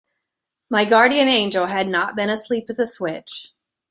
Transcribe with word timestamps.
My 0.71 0.83
guardian 0.85 1.27
angel 1.27 1.67
had 1.67 1.87
not 1.87 2.15
been 2.15 2.31
asleep 2.31 2.67
at 2.71 2.75
the 2.77 2.87
switch. 2.87 3.53